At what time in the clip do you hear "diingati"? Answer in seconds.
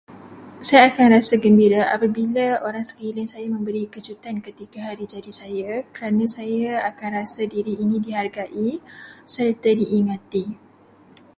9.81-10.43